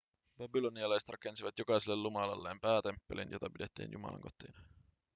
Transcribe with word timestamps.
babylonialaiset 0.37 1.09
rakensivat 1.09 1.59
jokaiselle 1.59 1.97
jumalalleen 2.07 2.59
päätemppelin 2.59 3.31
jota 3.31 3.49
pidettiin 3.49 3.91
jumalan 3.91 4.21
kotina 4.21 4.59